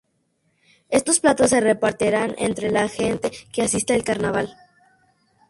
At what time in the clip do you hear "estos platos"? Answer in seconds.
0.89-1.51